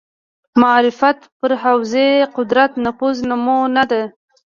معرفت 0.61 1.19
پر 1.39 1.51
حوزې 1.63 2.07
قدرت 2.35 2.71
نفوذ 2.85 3.17
نمونه 3.29 3.83
ده 3.91 4.01